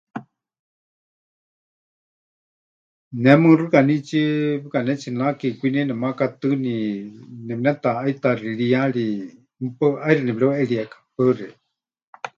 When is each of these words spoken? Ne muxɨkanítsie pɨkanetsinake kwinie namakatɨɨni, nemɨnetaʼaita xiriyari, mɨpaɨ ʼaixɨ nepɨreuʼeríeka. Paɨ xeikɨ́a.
Ne 3.23 3.31
muxɨkanítsie 3.41 4.23
pɨkanetsinake 4.61 5.47
kwinie 5.59 5.81
namakatɨɨni, 5.89 6.73
nemɨnetaʼaita 7.47 8.29
xiriyari, 8.41 9.07
mɨpaɨ 9.61 9.93
ʼaixɨ 9.99 10.21
nepɨreuʼeríeka. 10.25 10.97
Paɨ 11.15 11.31
xeikɨ́a. 11.37 11.57